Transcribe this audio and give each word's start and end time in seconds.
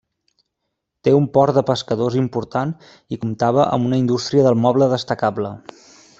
Té 1.07 1.11
un 1.17 1.27
port 1.35 1.57
de 1.59 1.63
pescadors 1.67 2.17
important 2.21 2.73
i 3.17 3.21
comptava 3.27 3.67
amb 3.77 3.91
una 3.91 4.01
indústria 4.05 4.49
del 4.49 4.59
moble 4.65 4.89
destacable. 4.97 5.55